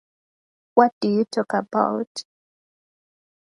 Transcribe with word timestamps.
What 0.73 0.95
do 0.99 1.09
you 1.13 1.25
talk 1.25 1.53
about? 1.53 2.23